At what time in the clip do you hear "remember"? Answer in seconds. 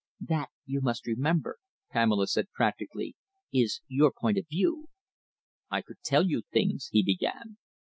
1.05-1.59